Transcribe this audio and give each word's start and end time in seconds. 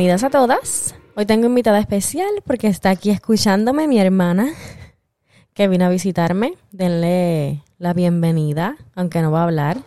Bienvenidas 0.00 0.24
a 0.24 0.30
todas. 0.30 0.94
Hoy 1.14 1.26
tengo 1.26 1.44
invitada 1.44 1.78
especial 1.78 2.30
porque 2.46 2.68
está 2.68 2.88
aquí 2.88 3.10
escuchándome 3.10 3.86
mi 3.86 3.98
hermana 3.98 4.48
que 5.52 5.68
vino 5.68 5.84
a 5.84 5.90
visitarme. 5.90 6.54
Denle 6.72 7.62
la 7.76 7.92
bienvenida, 7.92 8.78
aunque 8.94 9.20
no 9.20 9.30
va 9.30 9.40
a 9.40 9.44
hablar. 9.44 9.82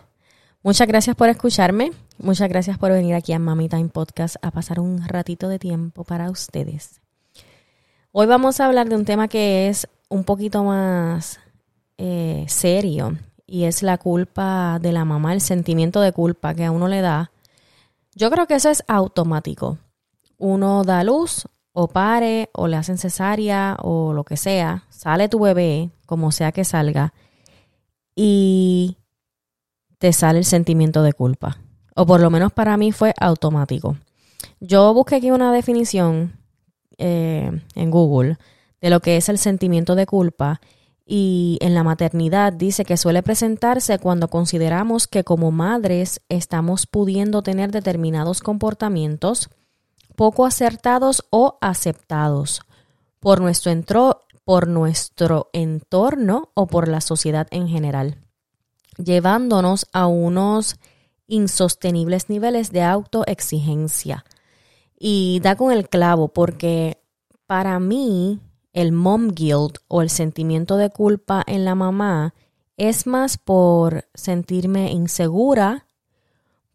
Muchas 0.62 0.86
gracias 0.86 1.16
por 1.16 1.30
escucharme. 1.30 1.90
Muchas 2.18 2.48
gracias 2.48 2.78
por 2.78 2.92
venir 2.92 3.16
aquí 3.16 3.32
a 3.32 3.40
Mami 3.40 3.68
Time 3.68 3.88
Podcast 3.88 4.36
a 4.40 4.52
pasar 4.52 4.78
un 4.78 5.04
ratito 5.04 5.48
de 5.48 5.58
tiempo 5.58 6.04
para 6.04 6.30
ustedes. 6.30 7.00
Hoy 8.12 8.28
vamos 8.28 8.60
a 8.60 8.66
hablar 8.66 8.88
de 8.88 8.94
un 8.94 9.04
tema 9.04 9.26
que 9.26 9.68
es 9.68 9.88
un 10.08 10.22
poquito 10.22 10.62
más 10.62 11.40
eh, 11.98 12.44
serio 12.46 13.18
y 13.48 13.64
es 13.64 13.82
la 13.82 13.98
culpa 13.98 14.78
de 14.80 14.92
la 14.92 15.04
mamá, 15.04 15.32
el 15.32 15.40
sentimiento 15.40 16.00
de 16.00 16.12
culpa 16.12 16.54
que 16.54 16.66
a 16.66 16.70
uno 16.70 16.86
le 16.86 17.00
da 17.00 17.32
yo 18.16 18.30
creo 18.30 18.46
que 18.46 18.54
eso 18.54 18.70
es 18.70 18.84
automático. 18.86 19.78
Uno 20.44 20.84
da 20.84 21.02
luz 21.04 21.46
o 21.72 21.88
pare 21.88 22.50
o 22.52 22.68
le 22.68 22.76
hacen 22.76 22.98
cesárea 22.98 23.78
o 23.80 24.12
lo 24.12 24.24
que 24.24 24.36
sea, 24.36 24.84
sale 24.90 25.30
tu 25.30 25.40
bebé, 25.40 25.88
como 26.04 26.32
sea 26.32 26.52
que 26.52 26.66
salga, 26.66 27.14
y 28.14 28.98
te 29.96 30.12
sale 30.12 30.40
el 30.40 30.44
sentimiento 30.44 31.02
de 31.02 31.14
culpa. 31.14 31.56
O 31.96 32.04
por 32.04 32.20
lo 32.20 32.28
menos 32.28 32.52
para 32.52 32.76
mí 32.76 32.92
fue 32.92 33.14
automático. 33.18 33.96
Yo 34.60 34.92
busqué 34.92 35.14
aquí 35.14 35.30
una 35.30 35.50
definición 35.50 36.38
eh, 36.98 37.50
en 37.74 37.90
Google 37.90 38.36
de 38.82 38.90
lo 38.90 39.00
que 39.00 39.16
es 39.16 39.30
el 39.30 39.38
sentimiento 39.38 39.94
de 39.94 40.04
culpa 40.04 40.60
y 41.06 41.56
en 41.62 41.72
la 41.72 41.84
maternidad 41.84 42.52
dice 42.52 42.84
que 42.84 42.98
suele 42.98 43.22
presentarse 43.22 43.98
cuando 43.98 44.28
consideramos 44.28 45.06
que 45.06 45.24
como 45.24 45.52
madres 45.52 46.20
estamos 46.28 46.86
pudiendo 46.86 47.42
tener 47.42 47.72
determinados 47.72 48.42
comportamientos 48.42 49.48
poco 50.16 50.46
acertados 50.46 51.24
o 51.30 51.58
aceptados 51.60 52.62
por 53.20 53.40
nuestro, 53.40 54.20
por 54.44 54.68
nuestro 54.68 55.48
entorno 55.52 56.50
o 56.54 56.66
por 56.66 56.88
la 56.88 57.00
sociedad 57.00 57.46
en 57.50 57.68
general, 57.68 58.18
llevándonos 58.98 59.86
a 59.92 60.06
unos 60.06 60.76
insostenibles 61.26 62.28
niveles 62.28 62.70
de 62.70 62.82
autoexigencia. 62.82 64.24
Y 64.98 65.40
da 65.42 65.56
con 65.56 65.72
el 65.72 65.88
clavo 65.88 66.28
porque 66.28 66.98
para 67.46 67.78
mí 67.80 68.40
el 68.72 68.92
mom 68.92 69.28
guilt 69.28 69.78
o 69.88 70.02
el 70.02 70.10
sentimiento 70.10 70.76
de 70.76 70.90
culpa 70.90 71.42
en 71.46 71.64
la 71.64 71.74
mamá 71.74 72.34
es 72.76 73.06
más 73.06 73.38
por 73.38 74.06
sentirme 74.14 74.90
insegura, 74.90 75.83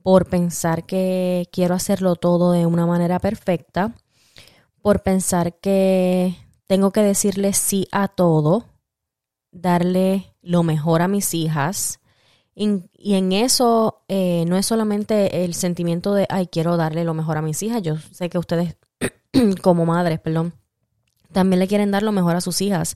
por 0.04 0.28
pensar 0.28 0.86
que 0.86 1.48
quiero 1.52 1.76
hacerlo 1.76 2.16
todo 2.16 2.52
de 2.52 2.66
una 2.66 2.86
manera 2.86 3.20
perfecta, 3.20 3.96
por 4.82 5.04
pensar 5.04 5.60
que 5.60 6.36
tengo 6.68 6.92
que 6.92 7.02
decirle 7.02 7.54
sí 7.54 7.88
a 7.92 8.08
todo, 8.08 8.66
darle 9.52 10.34
lo 10.42 10.64
mejor 10.64 11.02
a 11.02 11.08
mis 11.08 11.34
hijas. 11.34 12.00
Y, 12.56 13.16
en 13.16 13.32
eso 13.32 14.04
eh, 14.08 14.44
no 14.48 14.58
es 14.58 14.66
solamente 14.66 15.46
el 15.46 15.54
sentimiento 15.54 16.14
de, 16.14 16.28
ay, 16.30 16.48
quiero 16.48 16.78
darle 16.78 17.04
lo 17.04 17.14
mejor 17.14 17.38
a 17.38 17.42
mis 17.42 17.64
hijas. 17.64 17.82
Yo 17.82 17.96
sé 18.12 18.30
que 18.30 18.38
ustedes, 18.38 18.78
como 19.62 19.86
madres, 19.86 20.20
perdón, 20.20 20.54
también 21.32 21.60
le 21.60 21.68
quieren 21.68 21.92
dar 21.92 22.04
lo 22.04 22.12
mejor 22.12 22.36
a 22.36 22.42
sus 22.42 22.62
hijas 22.62 22.96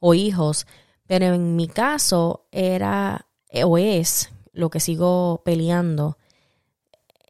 o 0.00 0.14
hijos. 0.14 0.66
Pero 1.06 1.26
en 1.26 1.56
mi 1.56 1.68
caso 1.68 2.46
era 2.50 3.26
o 3.64 3.76
es 3.76 4.30
lo 4.52 4.70
que 4.70 4.80
sigo 4.80 5.42
peleando, 5.44 6.16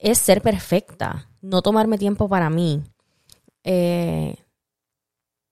es 0.03 0.19
ser 0.19 0.43
perfecta, 0.43 1.29
no 1.41 1.63
tomarme 1.63 1.97
tiempo 1.97 2.29
para 2.29 2.51
mí, 2.51 2.83
eh, 3.63 4.35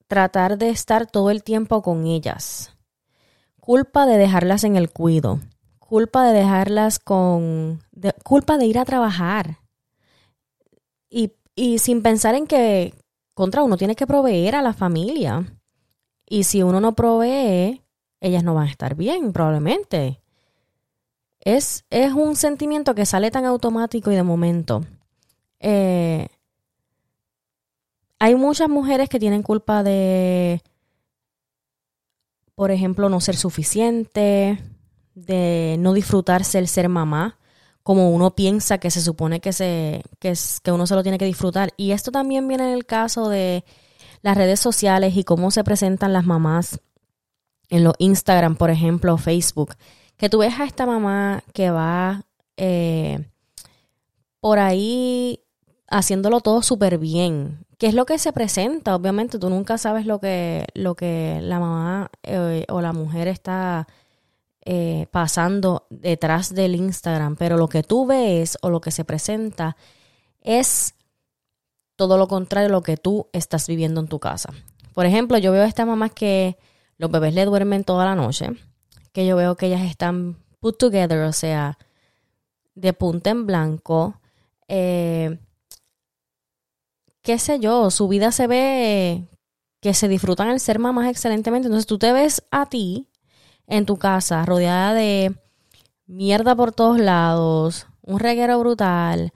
tratar 0.09 0.59
de 0.59 0.71
estar 0.71 1.06
todo 1.06 1.31
el 1.31 1.44
tiempo 1.44 1.83
con 1.83 2.05
ellas, 2.05 2.77
culpa 3.61 4.06
de 4.06 4.19
dejarlas 4.19 4.65
en 4.65 4.75
el 4.75 4.91
cuido, 4.91 5.38
culpa 5.78 6.27
de 6.27 6.41
dejarlas 6.41 6.99
con, 6.99 7.81
culpa 8.25 8.59
de 8.59 8.66
ir 8.66 8.78
a 8.78 8.84
trabajar 8.84 9.59
y, 11.09 11.32
y 11.55 11.78
sin 11.78 12.03
pensar 12.03 12.34
en 12.34 12.49
que, 12.49 12.93
contra 13.34 13.62
uno 13.62 13.77
tiene 13.77 13.94
que 13.94 14.06
proveer 14.06 14.56
a 14.56 14.62
la 14.62 14.72
familia. 14.72 15.47
Y 16.27 16.44
si 16.44 16.62
uno 16.62 16.81
no 16.81 16.94
provee, 16.94 17.82
ellas 18.21 18.44
no 18.44 18.55
van 18.55 18.67
a 18.67 18.71
estar 18.71 18.97
bien, 18.97 19.32
probablemente. 19.32 20.21
Es, 21.40 21.84
es 21.90 22.12
un 22.12 22.36
sentimiento 22.36 22.94
que 22.94 23.06
sale 23.06 23.30
tan 23.30 23.44
automático 23.44 24.10
y 24.10 24.14
de 24.14 24.22
momento. 24.22 24.84
Eh, 25.58 26.28
hay 28.18 28.34
muchas 28.34 28.68
mujeres 28.68 29.08
que 29.08 29.18
tienen 29.18 29.42
culpa 29.42 29.82
de, 29.82 30.62
por 32.54 32.70
ejemplo, 32.70 33.08
no 33.08 33.20
ser 33.20 33.36
suficiente, 33.36 34.62
de 35.14 35.76
no 35.78 35.94
disfrutarse 35.94 36.58
el 36.58 36.68
ser 36.68 36.88
mamá 36.88 37.38
como 37.82 38.10
uno 38.10 38.34
piensa 38.34 38.78
que 38.78 38.90
se 38.90 39.00
supone 39.00 39.40
que, 39.40 39.52
se, 39.52 40.02
que, 40.18 40.30
es, 40.30 40.60
que 40.60 40.70
uno 40.70 40.86
se 40.86 40.94
lo 40.94 41.02
tiene 41.02 41.18
que 41.18 41.24
disfrutar. 41.24 41.72
Y 41.76 41.92
esto 41.92 42.10
también 42.10 42.46
viene 42.46 42.64
en 42.64 42.74
el 42.74 42.86
caso 42.86 43.28
de 43.28 43.64
las 44.22 44.36
redes 44.36 44.60
sociales 44.60 45.16
y 45.16 45.24
cómo 45.24 45.50
se 45.50 45.64
presentan 45.64 46.12
las 46.12 46.26
mamás 46.26 46.80
en 47.70 47.84
los 47.84 47.94
Instagram, 47.98 48.56
por 48.56 48.70
ejemplo, 48.70 49.16
Facebook. 49.16 49.74
Que 50.20 50.28
tú 50.28 50.41
ves 50.41 50.60
a 50.60 50.64
esta 50.64 50.84
mamá 50.84 51.42
que 51.54 51.70
va 51.70 52.26
eh, 52.58 53.26
por 54.38 54.58
ahí 54.58 55.41
haciéndolo 55.88 56.42
todo 56.42 56.60
súper 56.60 56.98
bien. 56.98 57.64
¿Qué 57.78 57.86
es 57.86 57.94
lo 57.94 58.04
que 58.04 58.19
se 58.19 58.31
presenta? 58.34 58.94
Obviamente 58.94 59.38
tú 59.38 59.48
nunca 59.48 59.78
sabes 59.78 60.04
lo 60.04 60.20
que, 60.20 60.66
lo 60.75 60.94
que 60.94 61.41
la 61.42 61.58
mamá 61.58 62.10
eh, 62.22 62.66
o 62.69 62.82
la 62.82 62.92
mujer 62.92 63.28
está 63.28 63.88
eh, 64.66 65.06
pasando 65.10 65.86
detrás 65.88 66.54
del 66.54 66.75
Instagram, 66.75 67.37
pero 67.37 67.56
lo 67.56 67.69
que 67.69 67.82
tú 67.82 68.04
ves 68.04 68.58
o 68.60 68.69
lo 68.69 68.82
que 68.82 68.91
se 68.91 69.06
presenta 69.06 69.75
es 70.42 70.97
todo 71.97 72.19
lo 72.19 72.28
contrario 72.28 72.69
a 72.69 72.72
lo 72.72 72.82
que 72.82 72.98
tú 72.98 73.28
estás 73.32 73.66
viviendo 73.66 74.02
en 74.02 74.08
tu 74.08 74.19
casa. 74.19 74.52
Por 74.92 75.06
ejemplo, 75.06 75.38
yo 75.38 75.50
veo 75.50 75.62
a 75.62 75.66
estas 75.66 75.87
mamás 75.87 76.12
que 76.12 76.58
los 76.98 77.10
bebés 77.10 77.32
le 77.32 77.47
duermen 77.47 77.84
toda 77.84 78.04
la 78.04 78.14
noche, 78.14 78.50
que 79.12 79.26
yo 79.26 79.37
veo 79.37 79.56
que 79.56 79.66
ellas 79.66 79.82
están 79.82 80.37
put 80.60 80.78
together, 80.78 81.21
o 81.21 81.32
sea, 81.32 81.78
de 82.75 82.93
punta 82.93 83.31
en 83.31 83.47
blanco. 83.47 84.21
Eh, 84.69 85.38
qué 87.22 87.38
sé 87.38 87.59
yo, 87.60 87.91
su 87.91 88.09
vida 88.09 88.32
se 88.32 88.47
ve 88.47 89.25
que 89.81 89.94
se 89.94 90.09
disfrutan 90.09 90.49
el 90.49 90.60
ser 90.60 90.78
mamás 90.78 91.09
excelentemente. 91.09 91.66
Entonces 91.66 91.87
tú 91.87 91.99
te 91.99 92.12
ves 92.12 92.43
a 92.50 92.66
ti 92.66 93.09
en 93.66 93.87
tu 93.87 93.97
casa, 93.97 94.44
rodeada 94.44 94.94
de 94.94 95.34
mierda 96.06 96.54
por 96.56 96.72
todos 96.72 96.99
lados, 96.99 97.87
un 98.03 98.19
reguero 98.19 98.59
brutal, 98.59 99.32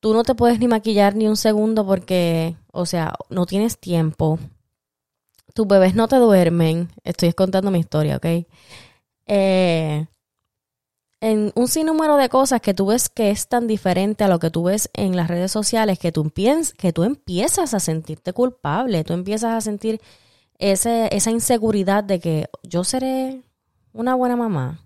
tú 0.00 0.12
no 0.12 0.24
te 0.24 0.34
puedes 0.34 0.58
ni 0.58 0.68
maquillar 0.68 1.14
ni 1.14 1.28
un 1.28 1.36
segundo 1.36 1.86
porque, 1.86 2.56
o 2.72 2.84
sea, 2.84 3.14
no 3.30 3.46
tienes 3.46 3.78
tiempo. 3.78 4.38
Tus 5.54 5.66
bebés 5.66 5.94
no 5.94 6.08
te 6.08 6.16
duermen. 6.16 6.90
Estoy 7.04 7.32
contando 7.32 7.70
mi 7.70 7.78
historia, 7.78 8.16
¿ok? 8.16 8.26
Eh, 9.26 10.06
en 11.20 11.52
un 11.54 11.68
sinnúmero 11.68 12.16
de 12.16 12.28
cosas 12.28 12.60
que 12.60 12.74
tú 12.74 12.86
ves 12.86 13.08
que 13.08 13.30
es 13.30 13.48
tan 13.48 13.66
diferente 13.66 14.24
a 14.24 14.28
lo 14.28 14.38
que 14.38 14.50
tú 14.50 14.64
ves 14.64 14.90
en 14.92 15.16
las 15.16 15.28
redes 15.28 15.50
sociales 15.50 15.98
que 15.98 16.12
tú, 16.12 16.30
que 16.76 16.92
tú 16.92 17.02
empiezas 17.02 17.72
a 17.72 17.80
sentirte 17.80 18.34
culpable, 18.34 19.04
tú 19.04 19.14
empiezas 19.14 19.54
a 19.54 19.60
sentir 19.62 20.02
esa 20.58 21.30
inseguridad 21.30 22.04
de 22.04 22.20
que 22.20 22.46
yo 22.62 22.84
seré 22.84 23.42
una 23.92 24.14
buena 24.14 24.36
mamá. 24.36 24.80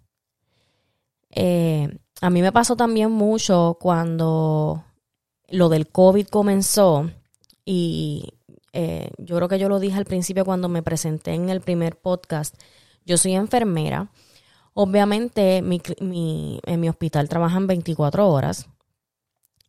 Eh, 1.30 1.98
a 2.20 2.30
mí 2.30 2.42
me 2.42 2.52
pasó 2.52 2.76
también 2.76 3.10
mucho 3.10 3.76
cuando 3.80 4.84
lo 5.48 5.68
del 5.68 5.88
COVID 5.88 6.28
comenzó 6.28 7.10
y 7.64 8.34
eh, 8.72 9.10
yo 9.18 9.36
creo 9.36 9.48
que 9.48 9.58
yo 9.58 9.68
lo 9.68 9.80
dije 9.80 9.98
al 9.98 10.04
principio 10.04 10.44
cuando 10.44 10.68
me 10.68 10.82
presenté 10.82 11.34
en 11.34 11.48
el 11.48 11.60
primer 11.60 11.96
podcast. 11.96 12.54
Yo 13.04 13.16
soy 13.16 13.34
enfermera. 13.34 14.10
Obviamente 14.80 15.60
mi, 15.60 15.80
en 16.64 16.80
mi 16.80 16.88
hospital 16.88 17.28
trabajan 17.28 17.66
24 17.66 18.28
horas 18.28 18.68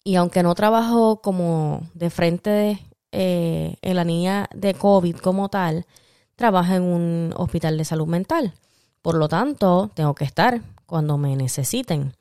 y 0.03 0.17
aunque 0.17 0.43
no 0.43 0.53
trabajo 0.53 1.19
como 1.23 1.81
de 1.95 2.11
frente 2.11 2.79
eh, 3.11 3.75
en 3.81 3.95
la 3.95 4.03
niña 4.03 4.47
de 4.53 4.75
COVID 4.75 5.15
como 5.15 5.49
tal, 5.49 5.87
trabaja 6.35 6.75
en 6.75 6.83
un 6.83 7.33
hospital 7.35 7.79
de 7.79 7.85
salud 7.85 8.05
mental. 8.05 8.53
Por 9.01 9.15
lo 9.15 9.27
tanto, 9.27 9.89
tengo 9.95 10.13
que 10.13 10.25
estar 10.25 10.61
cuando 10.85 11.17
me 11.17 11.35
necesiten. 11.35 12.13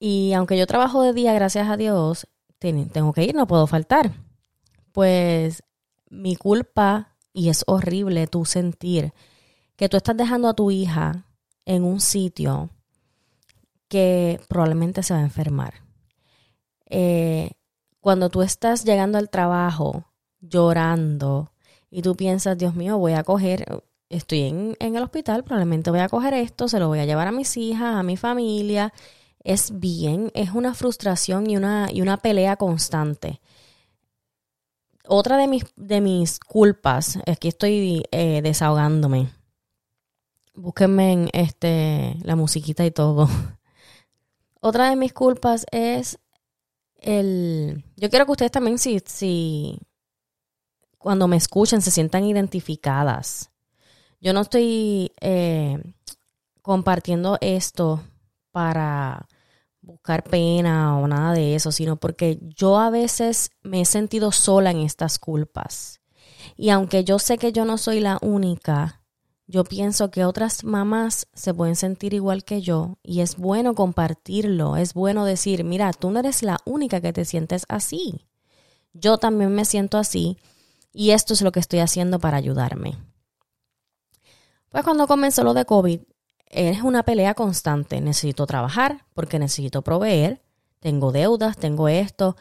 Y 0.00 0.32
aunque 0.32 0.56
yo 0.56 0.66
trabajo 0.66 1.02
de 1.02 1.12
día, 1.12 1.34
gracias 1.34 1.68
a 1.68 1.76
Dios, 1.76 2.28
tengo 2.58 3.12
que 3.12 3.24
ir, 3.24 3.34
no 3.34 3.46
puedo 3.46 3.66
faltar. 3.66 4.12
Pues 4.92 5.62
mi 6.08 6.34
culpa, 6.34 7.14
y 7.34 7.50
es 7.50 7.62
horrible 7.66 8.26
tú 8.26 8.46
sentir 8.46 9.12
que 9.76 9.90
tú 9.90 9.98
estás 9.98 10.16
dejando 10.16 10.48
a 10.48 10.54
tu 10.54 10.70
hija 10.70 11.26
en 11.68 11.84
un 11.84 12.00
sitio 12.00 12.70
que 13.88 14.40
probablemente 14.48 15.02
se 15.02 15.12
va 15.12 15.20
a 15.20 15.24
enfermar. 15.24 15.74
Eh, 16.86 17.50
cuando 18.00 18.30
tú 18.30 18.40
estás 18.40 18.84
llegando 18.84 19.18
al 19.18 19.28
trabajo 19.28 20.06
llorando 20.40 21.52
y 21.90 22.00
tú 22.00 22.16
piensas, 22.16 22.56
Dios 22.56 22.74
mío, 22.74 22.96
voy 22.96 23.12
a 23.12 23.22
coger, 23.22 23.82
estoy 24.08 24.44
en, 24.44 24.76
en 24.80 24.96
el 24.96 25.02
hospital, 25.02 25.44
probablemente 25.44 25.90
voy 25.90 26.00
a 26.00 26.08
coger 26.08 26.32
esto, 26.32 26.68
se 26.68 26.78
lo 26.78 26.88
voy 26.88 27.00
a 27.00 27.04
llevar 27.04 27.28
a 27.28 27.32
mis 27.32 27.54
hijas, 27.58 27.96
a 27.96 28.02
mi 28.02 28.16
familia, 28.16 28.94
es 29.44 29.78
bien, 29.78 30.30
es 30.34 30.52
una 30.52 30.72
frustración 30.74 31.50
y 31.50 31.58
una, 31.58 31.88
y 31.92 32.00
una 32.00 32.16
pelea 32.16 32.56
constante. 32.56 33.42
Otra 35.06 35.36
de 35.36 35.48
mis, 35.48 35.66
de 35.76 36.00
mis 36.00 36.40
culpas, 36.40 37.18
aquí 37.26 37.48
estoy 37.48 38.04
eh, 38.10 38.40
desahogándome. 38.42 39.37
Búsquenme 40.58 41.12
en 41.12 41.30
este, 41.34 42.16
la 42.24 42.34
musiquita 42.34 42.84
y 42.84 42.90
todo. 42.90 43.28
Otra 44.60 44.90
de 44.90 44.96
mis 44.96 45.12
culpas 45.12 45.64
es 45.70 46.18
el... 46.96 47.84
Yo 47.96 48.10
quiero 48.10 48.26
que 48.26 48.32
ustedes 48.32 48.50
también, 48.50 48.78
si, 48.78 49.00
si 49.06 49.78
cuando 50.98 51.28
me 51.28 51.36
escuchen, 51.36 51.80
se 51.80 51.92
sientan 51.92 52.24
identificadas. 52.24 53.52
Yo 54.20 54.32
no 54.32 54.40
estoy 54.40 55.12
eh, 55.20 55.80
compartiendo 56.60 57.38
esto 57.40 58.02
para 58.50 59.28
buscar 59.80 60.24
pena 60.24 60.98
o 60.98 61.06
nada 61.06 61.34
de 61.34 61.54
eso, 61.54 61.70
sino 61.70 61.98
porque 61.98 62.40
yo 62.42 62.78
a 62.78 62.90
veces 62.90 63.50
me 63.62 63.82
he 63.82 63.84
sentido 63.84 64.32
sola 64.32 64.72
en 64.72 64.78
estas 64.78 65.20
culpas. 65.20 66.00
Y 66.56 66.70
aunque 66.70 67.04
yo 67.04 67.20
sé 67.20 67.38
que 67.38 67.52
yo 67.52 67.64
no 67.64 67.78
soy 67.78 68.00
la 68.00 68.18
única, 68.22 69.04
yo 69.48 69.64
pienso 69.64 70.10
que 70.10 70.26
otras 70.26 70.62
mamás 70.62 71.26
se 71.32 71.54
pueden 71.54 71.74
sentir 71.74 72.12
igual 72.12 72.44
que 72.44 72.60
yo 72.60 72.98
y 73.02 73.22
es 73.22 73.36
bueno 73.36 73.74
compartirlo, 73.74 74.76
es 74.76 74.92
bueno 74.92 75.24
decir, 75.24 75.64
mira, 75.64 75.90
tú 75.94 76.10
no 76.10 76.20
eres 76.20 76.42
la 76.42 76.58
única 76.66 77.00
que 77.00 77.14
te 77.14 77.24
sientes 77.24 77.64
así. 77.68 78.26
Yo 78.92 79.16
también 79.16 79.54
me 79.54 79.64
siento 79.64 79.96
así 79.96 80.36
y 80.92 81.12
esto 81.12 81.32
es 81.32 81.40
lo 81.40 81.50
que 81.50 81.60
estoy 81.60 81.78
haciendo 81.78 82.18
para 82.18 82.36
ayudarme. 82.36 82.98
Pues 84.68 84.84
cuando 84.84 85.06
comenzó 85.06 85.44
lo 85.44 85.54
de 85.54 85.64
COVID, 85.64 86.00
es 86.50 86.82
una 86.82 87.02
pelea 87.02 87.32
constante. 87.32 88.02
Necesito 88.02 88.46
trabajar 88.46 89.06
porque 89.14 89.38
necesito 89.38 89.80
proveer. 89.80 90.42
Tengo 90.80 91.10
deudas, 91.10 91.56
tengo 91.56 91.88
esto. 91.88 92.36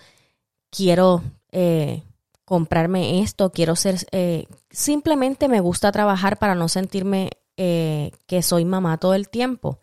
Quiero 0.69 1.24
eh, 1.54 2.04
comprarme 2.44 3.21
esto. 3.21 3.50
Quiero 3.51 3.77
ser... 3.77 4.06
Eh, 4.12 4.45
simplemente 4.78 5.48
me 5.48 5.60
gusta 5.60 5.92
trabajar 5.92 6.38
para 6.38 6.54
no 6.54 6.70
sentirme 6.70 7.32
eh, 7.58 8.12
que 8.28 8.44
soy 8.44 8.64
mamá 8.64 8.98
todo 8.98 9.16
el 9.16 9.28
tiempo. 9.28 9.80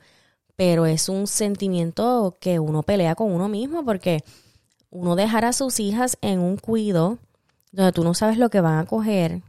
Pero 0.55 0.87
es 0.87 1.09
un 1.09 1.27
sentimiento 1.27 2.37
que 2.41 2.61
uno 2.61 2.85
pelea 2.85 3.17
con 3.17 3.33
uno 3.33 3.49
mismo 3.49 3.85
porque 3.85 4.23
uno 4.91 5.17
dejar 5.17 5.45
a 5.45 5.53
sus 5.53 5.81
hijas 5.81 6.17
en 6.21 6.39
un 6.39 6.57
cuido 6.57 7.19
donde 7.73 7.91
tú 7.91 8.05
no 8.05 8.15
sabes 8.15 8.39
lo 8.39 8.51
que 8.51 8.61
van 8.61 8.79
a 8.79 8.87
coger, 8.87 9.43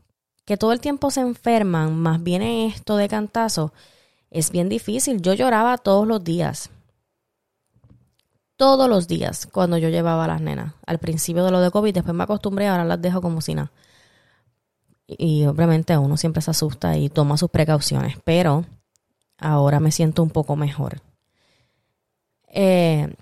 que 0.46 0.58
todo 0.58 0.72
el 0.72 0.80
tiempo 0.80 1.12
se 1.12 1.22
enferman, 1.22 1.96
más 1.96 2.24
viene 2.24 2.66
esto 2.66 2.98
de 2.98 3.08
cantazo 3.08 3.72
es 4.32 4.52
bien 4.52 4.68
difícil. 4.68 5.22
Yo 5.22 5.34
lloraba 5.34 5.78
todos 5.78 6.08
los 6.08 6.24
días. 6.24 6.72
Todos 8.58 8.90
los 8.90 9.08
días 9.08 9.48
cuando 9.52 9.78
yo 9.78 9.90
llevaba 9.90 10.26
a 10.26 10.28
las 10.28 10.42
nenas. 10.42 10.74
Al 10.88 10.98
principio 10.98 11.46
de 11.46 11.52
lo 11.52 11.62
de 11.62 11.70
COVID, 11.70 11.94
después 11.94 12.16
me 12.16 12.24
acostumbré, 12.24 12.68
ahora 12.68 12.84
las 12.84 13.02
dejo 13.02 13.22
como 13.22 13.42
si 13.42 13.54
nada. 13.54 13.72
Y, 15.08 15.46
obviamente 15.46 15.98
uno 15.98 16.18
siempre 16.18 16.42
se 16.42 16.52
asusta 16.52 16.98
y 16.98 17.10
toma 17.10 17.38
sus 17.38 17.50
precauciones, 17.50 18.18
pero 18.24 18.66
ahora 19.38 19.80
me 19.80 19.92
siento 19.92 20.24
un 20.24 20.30
poco 20.30 20.56
mejor. 20.56 21.02
Eh, 22.48 23.14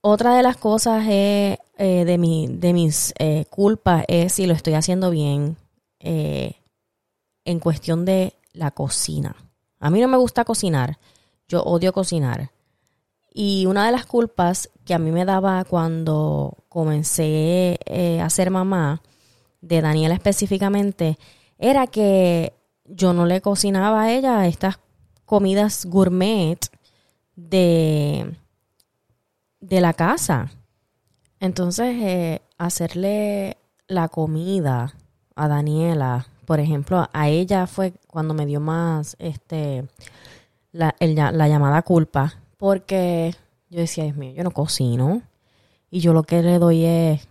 otra 0.00 0.36
de 0.36 0.42
las 0.42 0.56
cosas 0.56 1.04
eh, 1.08 1.58
de, 1.76 2.18
mi, 2.18 2.46
de 2.48 2.72
mis 2.72 3.12
eh, 3.18 3.46
culpas 3.50 4.04
es 4.06 4.34
si 4.34 4.46
lo 4.46 4.54
estoy 4.54 4.74
haciendo 4.74 5.10
bien 5.10 5.56
en 6.00 7.60
cuestión 7.60 8.04
de 8.04 8.34
la 8.52 8.70
cocina. 8.70 9.34
A 9.80 9.90
mí 9.90 10.00
no 10.00 10.06
me 10.06 10.16
gusta 10.16 10.44
cocinar, 10.44 10.98
yo 11.48 11.62
odio 11.62 11.92
cocinar. 11.92 12.52
Y 13.32 13.66
una 13.66 13.86
de 13.86 13.92
las 13.92 14.06
culpas 14.06 14.70
que 14.84 14.94
a 14.94 14.98
mí 14.98 15.10
me 15.10 15.24
daba 15.24 15.64
cuando 15.64 16.56
comencé 16.68 17.78
a 18.22 18.30
ser 18.30 18.50
mamá, 18.50 19.02
de 19.60 19.80
Daniela 19.80 20.14
específicamente, 20.14 21.18
era 21.58 21.86
que 21.86 22.52
yo 22.84 23.12
no 23.12 23.26
le 23.26 23.40
cocinaba 23.40 24.02
a 24.02 24.12
ella 24.12 24.46
estas 24.46 24.78
comidas 25.24 25.84
gourmet 25.86 26.58
de, 27.36 28.34
de 29.60 29.80
la 29.80 29.92
casa. 29.92 30.50
Entonces, 31.40 31.96
eh, 32.00 32.42
hacerle 32.56 33.56
la 33.86 34.08
comida 34.08 34.94
a 35.34 35.48
Daniela 35.48 36.26
por 36.48 36.60
ejemplo, 36.60 37.06
a 37.12 37.28
ella 37.28 37.66
fue 37.66 37.92
cuando 38.06 38.32
me 38.32 38.46
dio 38.46 38.58
más 38.58 39.16
este 39.18 39.86
la, 40.72 40.96
la 40.98 41.46
llamada 41.46 41.82
culpa, 41.82 42.36
porque 42.56 43.34
yo 43.68 43.80
decía, 43.80 44.04
Dios 44.04 44.16
mío, 44.16 44.32
yo 44.34 44.44
no 44.44 44.50
cocino 44.50 45.20
y 45.90 46.00
yo 46.00 46.14
lo 46.14 46.22
que 46.22 46.40
le 46.40 46.58
doy 46.58 46.86
es 46.86 47.28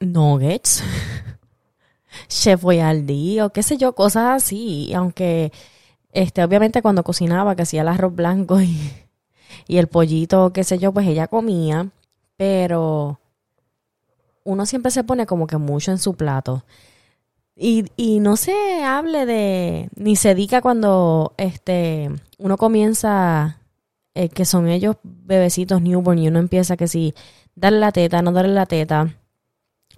nuggets, 0.00 0.82
chef 2.28 2.62
día 3.04 3.46
o 3.46 3.50
qué 3.50 3.62
sé 3.62 3.76
yo, 3.76 3.94
cosas 3.94 4.42
así, 4.42 4.92
aunque 4.94 5.52
este 6.12 6.42
obviamente 6.42 6.82
cuando 6.82 7.04
cocinaba 7.04 7.56
que 7.56 7.62
hacía 7.62 7.82
el 7.82 7.88
arroz 7.88 8.14
blanco 8.14 8.60
y, 8.60 8.78
y 9.66 9.78
el 9.78 9.86
pollito, 9.88 10.52
qué 10.52 10.64
sé 10.64 10.78
yo, 10.78 10.92
pues 10.92 11.06
ella 11.06 11.28
comía, 11.28 11.90
pero 12.36 13.18
uno 14.44 14.66
siempre 14.66 14.90
se 14.90 15.04
pone 15.04 15.26
como 15.26 15.46
que 15.46 15.58
mucho 15.58 15.90
en 15.90 15.98
su 15.98 16.14
plato. 16.14 16.64
Y, 17.58 17.86
y 17.96 18.20
no 18.20 18.36
se 18.36 18.84
hable 18.84 19.24
de, 19.24 19.88
ni 19.96 20.14
se 20.16 20.34
diga 20.34 20.60
cuando 20.60 21.32
este 21.38 22.10
uno 22.38 22.58
comienza, 22.58 23.60
eh, 24.14 24.28
que 24.28 24.44
son 24.44 24.68
ellos 24.68 24.96
bebecitos 25.02 25.80
newborn 25.80 26.18
y 26.18 26.28
uno 26.28 26.38
empieza 26.38 26.76
que 26.76 26.86
si 26.86 27.14
darle 27.54 27.80
la 27.80 27.92
teta, 27.92 28.20
no 28.22 28.32
darle 28.32 28.52
la 28.52 28.66
teta, 28.66 29.16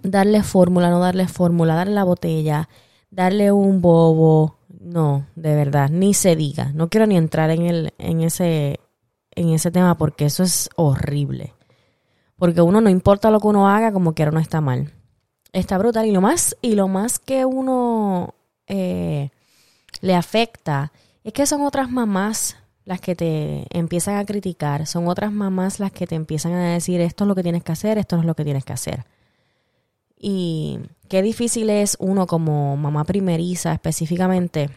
darle 0.01 0.43
fórmula, 0.43 0.89
no 0.89 0.99
darle 0.99 1.27
fórmula, 1.27 1.75
darle 1.75 1.93
la 1.93 2.03
botella, 2.03 2.69
darle 3.11 3.51
un 3.51 3.81
bobo, 3.81 4.57
no, 4.79 5.25
de 5.35 5.55
verdad, 5.55 5.89
ni 5.89 6.13
se 6.13 6.35
diga. 6.35 6.71
No 6.73 6.89
quiero 6.89 7.07
ni 7.07 7.17
entrar 7.17 7.49
en 7.49 7.63
el, 7.63 7.93
en 7.97 8.21
ese, 8.21 8.79
en 9.31 9.49
ese 9.49 9.71
tema 9.71 9.97
porque 9.97 10.25
eso 10.25 10.43
es 10.43 10.69
horrible. 10.75 11.53
Porque 12.35 12.61
uno 12.61 12.79
no 12.79 12.89
importa 12.89 13.31
lo 13.31 13.39
que 13.39 13.47
uno 13.47 13.67
haga, 13.67 13.91
como 13.91 14.13
quiera 14.13 14.31
no 14.31 14.39
está 14.39 14.61
mal. 14.61 14.93
Está 15.51 15.77
brutal. 15.77 16.05
Y 16.05 16.11
lo 16.11 16.21
más, 16.21 16.55
y 16.61 16.75
lo 16.75 16.87
más 16.87 17.19
que 17.19 17.43
uno 17.43 18.33
eh, 18.67 19.31
le 20.01 20.15
afecta 20.15 20.93
es 21.23 21.33
que 21.33 21.45
son 21.45 21.63
otras 21.63 21.91
mamás 21.91 22.55
las 22.85 23.01
que 23.01 23.15
te 23.15 23.67
empiezan 23.77 24.15
a 24.15 24.25
criticar, 24.25 24.87
son 24.87 25.07
otras 25.07 25.31
mamás 25.31 25.79
las 25.79 25.91
que 25.91 26.07
te 26.07 26.15
empiezan 26.15 26.53
a 26.53 26.73
decir 26.73 27.01
esto 27.01 27.23
es 27.23 27.27
lo 27.27 27.35
que 27.35 27.43
tienes 27.43 27.63
que 27.63 27.71
hacer, 27.71 27.97
esto 27.97 28.15
no 28.15 28.23
es 28.23 28.25
lo 28.25 28.35
que 28.35 28.43
tienes 28.43 28.65
que 28.65 28.73
hacer. 28.73 29.05
Y 30.19 30.79
qué 31.07 31.21
difícil 31.21 31.69
es 31.69 31.95
uno 31.99 32.27
como 32.27 32.77
mamá 32.77 33.05
primeriza 33.05 33.73
específicamente, 33.73 34.69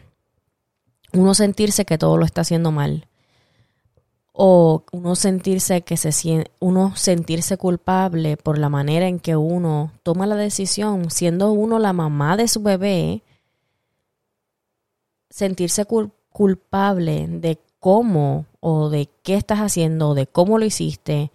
uno 1.11 1.33
sentirse 1.35 1.85
que 1.85 1.97
todo 1.97 2.17
lo 2.17 2.25
está 2.25 2.41
haciendo 2.41 2.71
mal 2.71 3.07
o 4.33 4.83
uno 4.91 5.15
sentirse 5.15 5.81
que 5.83 5.95
se 5.95 6.45
uno 6.59 6.95
sentirse 6.95 7.55
culpable 7.57 8.35
por 8.35 8.57
la 8.57 8.67
manera 8.67 9.07
en 9.07 9.19
que 9.19 9.35
uno 9.35 9.91
toma 10.01 10.25
la 10.25 10.35
decisión 10.35 11.11
siendo 11.11 11.51
uno 11.51 11.77
la 11.77 11.93
mamá 11.93 12.35
de 12.35 12.47
su 12.47 12.63
bebé 12.63 13.21
sentirse 15.29 15.85
culpable 16.31 17.27
de 17.27 17.59
cómo 17.79 18.47
o 18.59 18.89
de 18.89 19.07
qué 19.21 19.35
estás 19.35 19.59
haciendo 19.59 20.15
de 20.15 20.25
cómo 20.25 20.57
lo 20.57 20.65
hiciste 20.65 21.31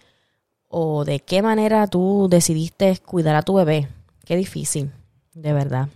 o 0.67 1.05
de 1.05 1.21
qué 1.21 1.41
manera 1.41 1.87
tú 1.87 2.27
decidiste 2.29 2.99
cuidar 2.99 3.37
a 3.37 3.43
tu 3.43 3.55
bebé 3.55 3.88
qué 4.28 4.37
difícil 4.37 4.92
de 5.32 5.52
verdad 5.54 5.88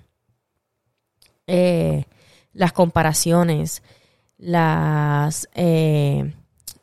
eh, 1.47 2.07
las 2.55 2.73
comparaciones 2.73 3.83
las 4.39 5.49
eh, 5.55 6.35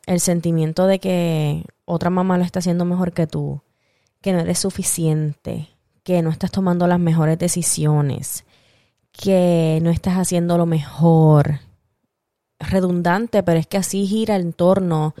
el 0.06 0.20
sentimiento 0.20 0.86
de 0.86 0.98
que 1.00 1.64
otra 1.84 2.10
mamá 2.10 2.38
lo 2.38 2.44
está 2.44 2.60
haciendo 2.60 2.84
mejor 2.84 3.12
que 3.12 3.26
tú, 3.26 3.62
que 4.20 4.32
no 4.32 4.40
eres 4.40 4.58
suficiente, 4.58 5.68
que 6.02 6.22
no 6.22 6.30
estás 6.30 6.50
tomando 6.50 6.86
las 6.86 7.00
mejores 7.00 7.38
decisiones, 7.38 8.44
que 9.12 9.80
no 9.82 9.90
estás 9.90 10.14
haciendo 10.14 10.56
lo 10.56 10.66
mejor. 10.66 11.60
Redundante, 12.58 13.42
pero 13.42 13.58
es 13.58 13.66
que 13.66 13.78
así 13.78 14.06
gira 14.06 14.36
en 14.36 14.52
torno 14.52 15.14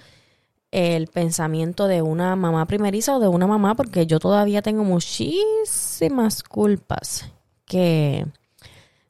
el 0.72 1.08
pensamiento 1.08 1.86
de 1.86 2.02
una 2.02 2.36
mamá 2.36 2.66
primeriza 2.66 3.16
o 3.16 3.20
de 3.20 3.28
una 3.28 3.46
mamá, 3.46 3.74
porque 3.74 4.06
yo 4.06 4.18
todavía 4.20 4.62
tengo 4.62 4.84
muchísimas 4.84 6.42
culpas 6.42 7.30
que 7.64 8.26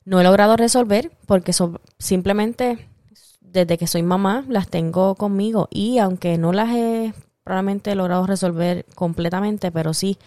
no 0.04 0.20
he 0.20 0.24
logrado 0.24 0.56
resolver 0.56 1.10
porque 1.26 1.52
simplemente 1.98 2.88
desde 3.40 3.78
que 3.78 3.86
soy 3.86 4.02
mamá 4.02 4.44
las 4.48 4.68
tengo 4.68 5.14
conmigo 5.14 5.68
y 5.70 5.98
aunque 5.98 6.38
no 6.38 6.52
las 6.52 6.74
he 6.74 7.12
probablemente 7.44 7.94
logrado 7.94 8.26
resolver 8.26 8.86
completamente, 8.94 9.72
pero 9.72 9.92
sí 9.92 10.18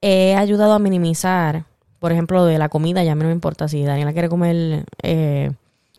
he 0.00 0.34
ayudado 0.36 0.72
a 0.72 0.78
minimizar, 0.78 1.64
por 1.98 2.12
ejemplo, 2.12 2.44
de 2.44 2.58
la 2.58 2.68
comida, 2.68 3.02
ya 3.02 3.12
a 3.12 3.14
no 3.16 3.24
me 3.24 3.32
importa 3.32 3.66
si 3.66 3.82
Daniela 3.82 4.12
quiere 4.12 4.28
comer 4.28 4.84
eh, 5.02 5.50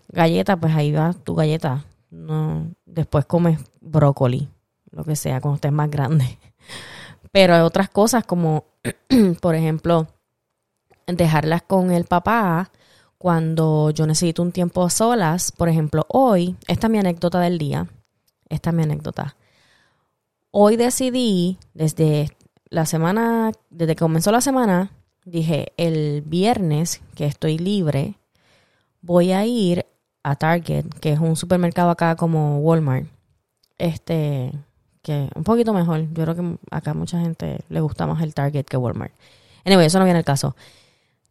galleta, 0.07 0.57
pues 0.57 0.73
ahí 0.75 0.91
va 0.91 1.13
tu 1.13 1.35
galleta. 1.35 1.85
No, 2.09 2.71
después 2.85 3.25
comes 3.25 3.59
brócoli, 3.91 4.49
lo 4.91 5.03
que 5.03 5.15
sea, 5.15 5.41
cuando 5.41 5.55
estés 5.55 5.71
más 5.71 5.89
grande. 5.89 6.37
Pero 7.31 7.55
hay 7.55 7.61
otras 7.61 7.89
cosas 7.89 8.25
como, 8.25 8.65
por 9.41 9.55
ejemplo, 9.55 10.07
dejarlas 11.07 11.61
con 11.63 11.91
el 11.91 12.05
papá 12.05 12.71
cuando 13.17 13.91
yo 13.91 14.07
necesito 14.07 14.41
un 14.41 14.51
tiempo 14.51 14.83
a 14.83 14.89
solas. 14.89 15.51
Por 15.51 15.69
ejemplo, 15.69 16.05
hoy, 16.09 16.55
esta 16.67 16.87
es 16.87 16.91
mi 16.91 16.99
anécdota 16.99 17.39
del 17.39 17.57
día. 17.57 17.87
Esta 18.47 18.71
es 18.71 18.75
mi 18.75 18.83
anécdota. 18.83 19.35
Hoy 20.51 20.77
decidí, 20.77 21.59
desde 21.73 22.35
la 22.69 22.85
semana, 22.85 23.51
desde 23.69 23.95
que 23.95 24.01
comenzó 24.01 24.31
la 24.31 24.41
semana, 24.41 24.91
dije, 25.25 25.73
el 25.77 26.23
viernes 26.25 27.01
que 27.15 27.25
estoy 27.25 27.57
libre, 27.57 28.15
voy 29.01 29.31
a 29.31 29.45
ir 29.45 29.85
a 30.23 30.35
Target, 30.35 30.85
que 31.01 31.13
es 31.13 31.19
un 31.19 31.35
supermercado 31.35 31.91
acá 31.91 32.15
como 32.15 32.59
Walmart. 32.59 33.07
Este, 33.79 34.51
que 35.01 35.29
un 35.33 35.43
poquito 35.43 35.73
mejor. 35.73 36.01
Yo 36.13 36.23
creo 36.23 36.35
que 36.35 36.57
acá 36.69 36.93
mucha 36.93 37.19
gente 37.19 37.61
le 37.69 37.81
gusta 37.81 38.05
más 38.05 38.21
el 38.21 38.35
Target 38.35 38.65
que 38.65 38.77
Walmart. 38.77 39.13
Anyway, 39.65 39.87
eso 39.87 39.97
no 39.97 40.05
viene 40.05 40.19
al 40.19 40.25
caso. 40.25 40.55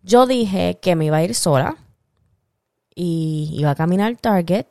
Yo 0.02 0.26
dije 0.26 0.78
que 0.80 0.96
me 0.96 1.04
iba 1.04 1.18
a 1.18 1.22
ir 1.22 1.34
sola 1.34 1.76
y 2.94 3.50
iba 3.52 3.70
a 3.70 3.74
caminar 3.74 4.16
Target 4.16 4.66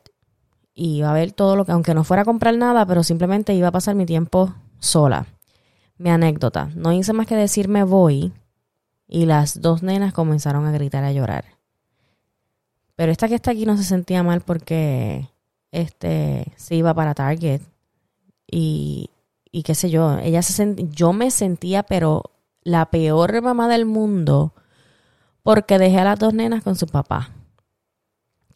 y 0.74 0.98
iba 0.98 1.10
a 1.10 1.14
ver 1.14 1.32
todo 1.32 1.56
lo 1.56 1.64
que, 1.64 1.72
aunque 1.72 1.94
no 1.94 2.04
fuera 2.04 2.22
a 2.22 2.24
comprar 2.24 2.56
nada, 2.56 2.86
pero 2.86 3.02
simplemente 3.02 3.54
iba 3.54 3.68
a 3.68 3.72
pasar 3.72 3.94
mi 3.94 4.06
tiempo 4.06 4.54
sola. 4.78 5.26
Mi 5.96 6.10
anécdota. 6.10 6.70
No 6.74 6.92
hice 6.92 7.12
más 7.12 7.26
que 7.26 7.34
decirme 7.34 7.82
voy 7.82 8.32
y 9.06 9.26
las 9.26 9.60
dos 9.60 9.82
nenas 9.82 10.12
comenzaron 10.12 10.66
a 10.66 10.72
gritar 10.72 11.04
a 11.04 11.12
llorar. 11.12 11.44
Pero 12.94 13.12
esta 13.12 13.28
que 13.28 13.36
está 13.36 13.52
aquí 13.52 13.64
no 13.64 13.76
se 13.76 13.84
sentía 13.84 14.22
mal 14.22 14.40
porque 14.40 15.28
este 15.72 16.52
se 16.56 16.74
iba 16.74 16.94
para 16.94 17.14
Target 17.14 17.62
y, 18.46 19.10
y 19.50 19.62
qué 19.62 19.74
sé 19.74 19.90
yo, 19.90 20.18
ella 20.18 20.42
se 20.42 20.52
sent, 20.52 20.90
yo 20.90 21.12
me 21.12 21.30
sentía 21.30 21.82
pero 21.82 22.22
la 22.62 22.86
peor 22.86 23.40
mamá 23.42 23.68
del 23.68 23.86
mundo 23.86 24.54
porque 25.42 25.78
dejé 25.78 25.98
a 25.98 26.04
las 26.04 26.18
dos 26.18 26.34
nenas 26.34 26.62
con 26.62 26.76
su 26.76 26.86
papá. 26.86 27.30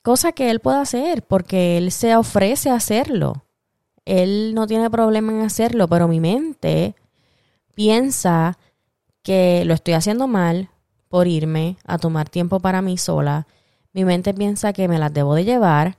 Cosa 0.02 0.33
que 0.33 0.50
él 0.50 0.61
puede 0.61 0.78
hacer 0.78 1.23
porque 1.23 1.78
él 1.78 1.92
se 1.92 2.16
ofrece 2.16 2.71
a 2.71 2.75
hacerlo. 2.75 3.45
Él 4.04 4.52
no 4.54 4.66
tiene 4.66 4.90
problema 4.90 5.33
en 5.33 5.42
hacerlo, 5.42 5.88
pero 5.88 6.09
mi 6.09 6.21
mente 6.21 6.97
piensa 7.75 8.59
que 9.23 9.64
lo 9.64 9.75
estoy 9.75 9.95
haciendo 9.95 10.26
mal 10.26 10.71
por 11.09 11.28
irme 11.28 11.76
a 11.85 11.99
tomar 11.99 12.28
tiempo 12.28 12.59
para 12.59 12.83
mí 12.83 12.99
sola. 12.99 13.47
Mi 13.92 14.04
mente 14.04 14.35
piensa 14.35 14.73
que 14.73 14.88
me 14.88 14.99
las 14.99 15.12
debo 15.12 15.35
de 15.35 15.45
llevar 15.45 15.97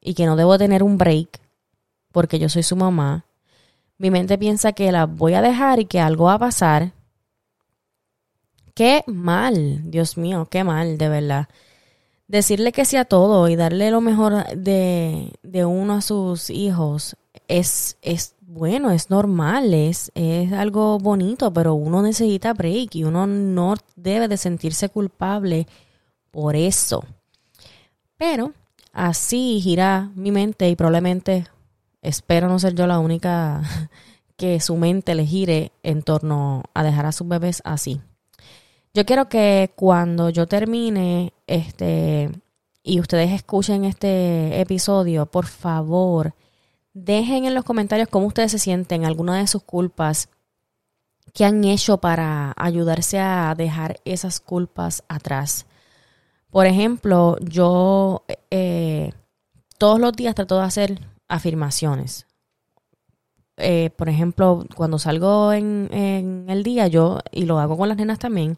y 0.00 0.14
que 0.14 0.26
no 0.26 0.36
debo 0.36 0.58
tener 0.58 0.82
un 0.82 0.98
break 0.98 1.40
porque 2.12 2.38
yo 2.38 2.48
soy 2.48 2.62
su 2.62 2.76
mamá. 2.76 3.24
Mi 3.98 4.10
mente 4.10 4.38
piensa 4.38 4.72
que 4.72 4.92
la 4.92 5.06
voy 5.06 5.34
a 5.34 5.42
dejar 5.42 5.80
y 5.80 5.84
que 5.84 6.00
algo 6.00 6.26
va 6.26 6.34
a 6.34 6.38
pasar. 6.38 6.92
Qué 8.74 9.02
mal, 9.06 9.90
Dios 9.90 10.16
mío, 10.16 10.46
qué 10.50 10.62
mal, 10.62 10.98
de 10.98 11.08
verdad. 11.08 11.48
Decirle 12.28 12.72
que 12.72 12.84
sí 12.84 12.96
a 12.96 13.04
todo 13.04 13.48
y 13.48 13.56
darle 13.56 13.90
lo 13.90 14.00
mejor 14.00 14.46
de, 14.56 15.32
de 15.42 15.64
uno 15.64 15.94
a 15.94 16.00
sus 16.00 16.50
hijos 16.50 17.16
es, 17.48 17.96
es 18.02 18.34
bueno, 18.40 18.90
es 18.90 19.10
normal, 19.10 19.74
es, 19.74 20.12
es 20.14 20.52
algo 20.52 20.98
bonito, 20.98 21.52
pero 21.52 21.74
uno 21.74 22.02
necesita 22.02 22.54
break 22.54 22.94
y 22.94 23.04
uno 23.04 23.26
no 23.26 23.74
debe 23.96 24.28
de 24.28 24.36
sentirse 24.36 24.88
culpable 24.88 25.66
por 26.30 26.56
eso. 26.56 27.04
Pero 28.16 28.52
así 28.98 29.60
gira 29.60 30.10
mi 30.16 30.32
mente 30.32 30.68
y 30.68 30.74
probablemente 30.74 31.46
espero 32.02 32.48
no 32.48 32.58
ser 32.58 32.74
yo 32.74 32.86
la 32.86 32.98
única 32.98 33.62
que 34.36 34.60
su 34.60 34.76
mente 34.76 35.14
le 35.14 35.24
gire 35.24 35.72
en 35.82 36.02
torno 36.02 36.64
a 36.74 36.82
dejar 36.82 37.06
a 37.06 37.12
sus 37.12 37.26
bebés 37.26 37.62
así. 37.64 38.00
Yo 38.94 39.06
quiero 39.06 39.28
que 39.28 39.72
cuando 39.76 40.30
yo 40.30 40.46
termine 40.46 41.32
este 41.46 42.30
y 42.82 43.00
ustedes 43.00 43.30
escuchen 43.30 43.84
este 43.84 44.60
episodio, 44.60 45.26
por 45.26 45.46
favor, 45.46 46.34
dejen 46.92 47.44
en 47.44 47.54
los 47.54 47.64
comentarios 47.64 48.08
cómo 48.08 48.26
ustedes 48.26 48.50
se 48.50 48.58
sienten, 48.58 49.04
alguna 49.04 49.38
de 49.38 49.46
sus 49.46 49.62
culpas, 49.62 50.28
qué 51.34 51.44
han 51.44 51.62
hecho 51.64 51.98
para 51.98 52.52
ayudarse 52.56 53.20
a 53.20 53.54
dejar 53.56 54.00
esas 54.04 54.40
culpas 54.40 55.04
atrás. 55.08 55.67
Por 56.50 56.66
ejemplo, 56.66 57.36
yo 57.40 58.24
eh, 58.50 59.12
todos 59.78 60.00
los 60.00 60.12
días 60.12 60.34
trato 60.34 60.58
de 60.58 60.64
hacer 60.64 61.00
afirmaciones. 61.28 62.26
Eh, 63.58 63.90
por 63.96 64.08
ejemplo, 64.08 64.66
cuando 64.74 64.98
salgo 64.98 65.52
en, 65.52 66.46
el 66.48 66.62
día, 66.62 66.86
yo, 66.86 67.18
y 67.32 67.44
lo 67.44 67.58
hago 67.58 67.76
con 67.76 67.88
las 67.88 67.98
nenas 67.98 68.18
también, 68.18 68.56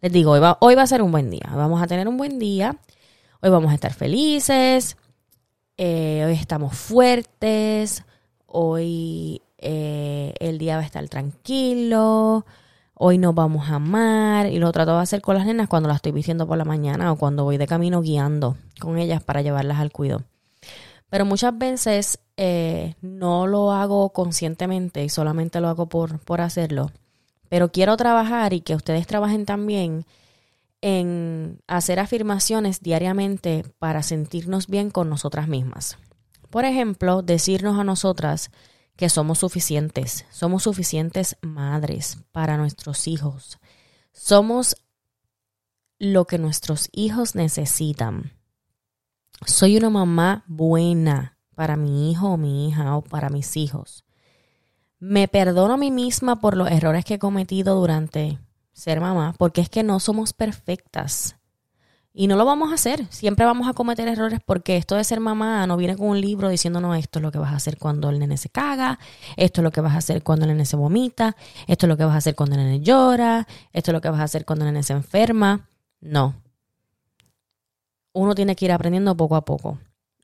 les 0.00 0.12
digo, 0.12 0.32
hoy 0.32 0.74
va, 0.74 0.82
a 0.82 0.86
ser 0.86 1.00
un 1.00 1.12
buen 1.12 1.30
día, 1.30 1.48
vamos 1.54 1.80
a 1.80 1.86
tener 1.86 2.08
un 2.08 2.16
buen 2.16 2.40
día, 2.40 2.76
hoy 3.40 3.50
vamos 3.50 3.70
a 3.70 3.74
estar 3.74 3.94
felices, 3.94 4.96
eh, 5.76 6.24
hoy 6.26 6.34
estamos 6.34 6.76
fuertes, 6.76 8.04
hoy 8.46 9.42
eh, 9.58 10.34
el 10.40 10.58
día 10.58 10.74
va 10.76 10.82
a 10.82 10.86
estar 10.86 11.08
tranquilo, 11.08 12.44
hoy 12.94 13.18
nos 13.18 13.34
vamos 13.34 13.68
a 13.68 13.76
amar, 13.76 14.46
y 14.46 14.58
lo 14.58 14.72
trato 14.72 14.94
de 14.94 15.02
hacer 15.02 15.20
con 15.22 15.36
las 15.36 15.46
nenas 15.46 15.68
cuando 15.68 15.88
las 15.88 15.96
estoy 15.96 16.12
vistiendo 16.12 16.46
por 16.46 16.58
la 16.58 16.64
mañana 16.64 17.12
o 17.12 17.16
cuando 17.16 17.44
voy 17.44 17.56
de 17.56 17.66
camino 17.66 18.02
guiando 18.02 18.56
con 18.80 18.98
ellas 18.98 19.22
para 19.22 19.42
llevarlas 19.42 19.78
al 19.80 19.92
cuido. 19.92 20.22
Pero 21.10 21.26
muchas 21.26 21.56
veces 21.58 22.20
eh, 22.36 22.94
no 23.02 23.46
lo 23.46 23.72
hago 23.72 24.10
conscientemente 24.10 25.04
y 25.04 25.08
solamente 25.08 25.60
lo 25.60 25.68
hago 25.68 25.86
por, 25.86 26.20
por 26.20 26.40
hacerlo. 26.40 26.90
Pero 27.48 27.70
quiero 27.70 27.96
trabajar 27.98 28.54
y 28.54 28.62
que 28.62 28.74
ustedes 28.74 29.06
trabajen 29.06 29.44
también 29.44 30.06
en 30.80 31.60
hacer 31.66 32.00
afirmaciones 32.00 32.80
diariamente 32.80 33.64
para 33.78 34.02
sentirnos 34.02 34.68
bien 34.68 34.90
con 34.90 35.10
nosotras 35.10 35.48
mismas. 35.48 35.98
Por 36.50 36.64
ejemplo, 36.64 37.22
decirnos 37.22 37.78
a 37.78 37.84
nosotras 37.84 38.50
que 38.96 39.08
somos 39.08 39.38
suficientes, 39.38 40.26
somos 40.30 40.64
suficientes 40.64 41.36
madres 41.40 42.18
para 42.32 42.56
nuestros 42.56 43.08
hijos, 43.08 43.58
somos 44.12 44.76
lo 45.98 46.26
que 46.26 46.38
nuestros 46.38 46.88
hijos 46.92 47.34
necesitan. 47.34 48.32
Soy 49.46 49.76
una 49.76 49.90
mamá 49.90 50.44
buena 50.46 51.38
para 51.54 51.76
mi 51.76 52.10
hijo 52.10 52.30
o 52.30 52.36
mi 52.36 52.68
hija 52.68 52.96
o 52.96 53.02
para 53.02 53.28
mis 53.28 53.56
hijos. 53.56 54.04
Me 54.98 55.28
perdono 55.28 55.74
a 55.74 55.76
mí 55.76 55.90
misma 55.90 56.40
por 56.40 56.56
los 56.56 56.70
errores 56.70 57.04
que 57.04 57.14
he 57.14 57.18
cometido 57.18 57.74
durante 57.74 58.38
ser 58.72 59.00
mamá, 59.00 59.34
porque 59.38 59.60
es 59.60 59.68
que 59.68 59.82
no 59.82 60.00
somos 60.00 60.32
perfectas. 60.32 61.36
Y 62.14 62.26
no 62.26 62.36
lo 62.36 62.44
vamos 62.44 62.70
a 62.70 62.74
hacer. 62.74 63.06
Siempre 63.10 63.46
vamos 63.46 63.68
a 63.68 63.72
cometer 63.72 64.06
errores 64.06 64.40
porque 64.44 64.76
esto 64.76 64.96
de 64.96 65.04
ser 65.04 65.20
mamá 65.20 65.66
no 65.66 65.76
viene 65.76 65.96
con 65.96 66.08
un 66.08 66.20
libro 66.20 66.48
diciéndonos 66.50 66.98
esto 66.98 67.18
es 67.18 67.22
lo 67.22 67.32
que 67.32 67.38
vas 67.38 67.52
a 67.52 67.56
hacer 67.56 67.78
cuando 67.78 68.10
el 68.10 68.18
nene 68.18 68.36
se 68.36 68.50
caga, 68.50 68.98
esto 69.36 69.60
es 69.60 69.62
lo 69.62 69.70
que 69.70 69.80
vas 69.80 69.94
a 69.94 69.98
hacer 69.98 70.22
cuando 70.22 70.44
el 70.44 70.50
nene 70.50 70.66
se 70.66 70.76
vomita, 70.76 71.36
esto 71.66 71.86
es 71.86 71.88
lo 71.88 71.96
que 71.96 72.04
vas 72.04 72.14
a 72.14 72.18
hacer 72.18 72.34
cuando 72.34 72.56
el 72.56 72.64
nene 72.64 72.80
llora, 72.80 73.46
esto 73.72 73.90
es 73.90 73.92
lo 73.94 74.00
que 74.00 74.10
vas 74.10 74.20
a 74.20 74.24
hacer 74.24 74.44
cuando 74.44 74.66
el 74.66 74.72
nene 74.72 74.82
se 74.82 74.92
enferma. 74.92 75.68
No 76.00 76.42
uno 78.12 78.34
tiene 78.34 78.56
que 78.56 78.66
ir 78.66 78.72
aprendiendo 78.72 79.16
poco 79.16 79.36
a 79.36 79.44
poco. 79.44 79.78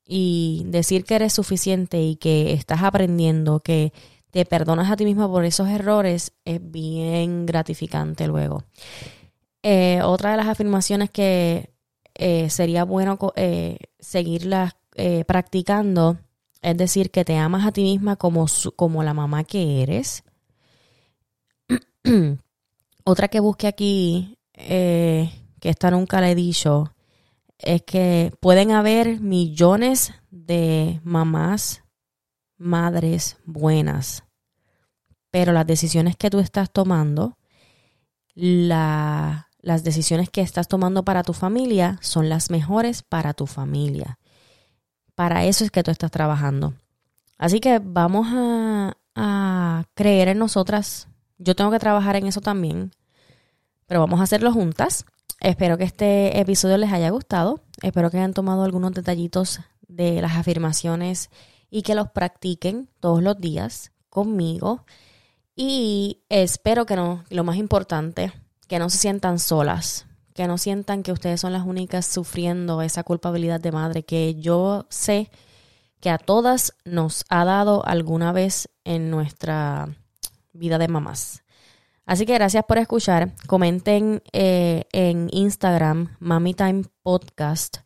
Y 0.04 0.64
decir 0.66 1.04
que 1.04 1.16
eres 1.16 1.34
suficiente 1.34 2.00
y 2.00 2.16
que 2.16 2.52
estás 2.52 2.82
aprendiendo, 2.82 3.60
que 3.60 3.92
te 4.30 4.44
perdonas 4.44 4.90
a 4.90 4.96
ti 4.96 5.04
misma 5.04 5.28
por 5.28 5.44
esos 5.44 5.68
errores, 5.68 6.32
es 6.44 6.60
bien 6.62 7.46
gratificante 7.46 8.26
luego. 8.26 8.64
Eh, 9.62 10.00
otra 10.02 10.30
de 10.30 10.36
las 10.38 10.46
afirmaciones 10.46 11.10
que 11.10 11.70
eh, 12.18 12.50
sería 12.50 12.84
bueno 12.84 13.18
eh, 13.36 13.78
seguirlas 13.98 14.74
practicando 15.28 16.18
es 16.60 16.76
decir 16.76 17.12
que 17.12 17.24
te 17.24 17.36
amas 17.36 17.64
a 17.64 17.70
ti 17.70 17.84
misma 17.84 18.16
como, 18.16 18.46
como 18.74 19.04
la 19.04 19.14
mamá 19.14 19.44
que 19.44 19.80
eres. 19.80 20.24
Otra 23.04 23.28
que 23.28 23.38
busque 23.38 23.68
aquí, 23.68 24.36
que 24.52 25.30
esta 25.62 25.92
nunca 25.92 26.20
le 26.20 26.32
he 26.32 26.34
dicho, 26.34 26.92
es 27.58 27.82
que 27.82 28.32
pueden 28.40 28.72
haber 28.72 29.20
millones 29.20 30.12
de 30.30 31.00
mamás, 31.04 31.84
madres 32.56 33.36
buenas, 33.44 34.24
pero 35.30 35.52
las 35.52 35.66
decisiones 35.66 36.16
que 36.16 36.30
tú 36.30 36.38
estás 36.38 36.70
tomando, 36.70 37.36
las 39.68 39.84
decisiones 39.84 40.30
que 40.30 40.40
estás 40.40 40.66
tomando 40.66 41.04
para 41.04 41.22
tu 41.22 41.34
familia 41.34 41.98
son 42.00 42.30
las 42.30 42.50
mejores 42.50 43.02
para 43.02 43.34
tu 43.34 43.46
familia. 43.46 44.18
Para 45.14 45.44
eso 45.44 45.62
es 45.62 45.70
que 45.70 45.82
tú 45.82 45.90
estás 45.90 46.10
trabajando. 46.10 46.72
Así 47.36 47.60
que 47.60 47.78
vamos 47.78 48.26
a, 48.30 48.96
a 49.14 49.84
creer 49.94 50.28
en 50.28 50.38
nosotras. 50.38 51.08
Yo 51.36 51.54
tengo 51.54 51.70
que 51.70 51.78
trabajar 51.78 52.16
en 52.16 52.26
eso 52.26 52.40
también. 52.40 52.92
pero 53.86 54.00
vamos 54.00 54.20
a 54.20 54.22
hacerlo 54.22 54.52
juntas. 54.52 55.04
Espero 55.40 55.76
que 55.76 55.84
este 55.84 56.40
episodio 56.40 56.78
les 56.78 56.92
haya 56.92 57.10
gustado. 57.10 57.60
Espero 57.82 58.10
que 58.10 58.16
hayan 58.16 58.32
tomado 58.32 58.64
algunos 58.64 58.92
detallitos 58.92 59.60
de 59.86 60.22
las 60.22 60.32
afirmaciones 60.32 61.28
y 61.70 61.82
que 61.82 61.94
los 61.94 62.08
practiquen 62.10 62.88
todos 63.00 63.22
los 63.22 63.38
días 63.38 63.92
conmigo. 64.08 64.86
Y 65.54 66.22
espero 66.30 66.86
que 66.86 66.96
no, 66.96 67.24
lo 67.28 67.44
más 67.44 67.56
importante, 67.56 68.32
que 68.68 68.78
no 68.78 68.90
se 68.90 68.98
sientan 68.98 69.38
solas, 69.38 70.06
que 70.34 70.46
no 70.46 70.58
sientan 70.58 71.02
que 71.02 71.12
ustedes 71.12 71.40
son 71.40 71.52
las 71.52 71.66
únicas 71.66 72.06
sufriendo 72.06 72.82
esa 72.82 73.02
culpabilidad 73.02 73.60
de 73.60 73.72
madre, 73.72 74.04
que 74.04 74.36
yo 74.36 74.86
sé 74.90 75.30
que 76.00 76.10
a 76.10 76.18
todas 76.18 76.74
nos 76.84 77.24
ha 77.28 77.44
dado 77.44 77.84
alguna 77.84 78.32
vez 78.32 78.68
en 78.84 79.10
nuestra 79.10 79.88
vida 80.52 80.78
de 80.78 80.88
mamás. 80.88 81.42
Así 82.06 82.24
que 82.24 82.34
gracias 82.34 82.64
por 82.66 82.78
escuchar. 82.78 83.32
Comenten 83.46 84.22
eh, 84.32 84.84
en 84.92 85.28
Instagram, 85.32 86.16
Mami 86.20 86.54
Time 86.54 86.84
Podcast, 87.02 87.78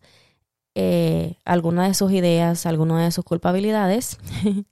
eh, 0.75 1.37
alguna 1.45 1.89
de 1.89 1.95
sus 1.95 2.13
ideas, 2.13 2.67
alguna 2.67 3.03
de 3.03 3.11
sus 3.11 3.25
culpabilidades. 3.25 4.19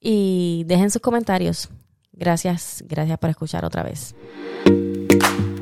y 0.00 0.64
dejen 0.66 0.90
sus 0.90 1.00
comentarios. 1.00 1.70
Gracias, 2.12 2.84
gracias 2.86 3.18
por 3.18 3.30
escuchar 3.30 3.64
otra 3.64 3.82
vez. 3.82 4.14
Thank 5.20 5.38
you. 5.38 5.53